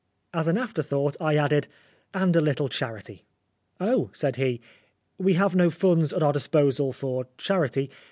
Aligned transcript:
As 0.33 0.47
an 0.47 0.57
after 0.57 0.81
thought 0.81 1.15
I 1.21 1.35
added, 1.35 1.67
"and 2.11 2.35
a 2.35 2.41
little 2.41 2.67
charity." 2.67 3.23
"Oh," 3.79 4.09
said 4.13 4.35
he, 4.37 4.59
"we 5.19 5.35
have 5.35 5.55
no 5.55 5.69
funds 5.69 6.11
at 6.11 6.23
our 6.23 6.33
disposal 6.33 6.91
for 6.91 7.27
charity. 7.37 7.91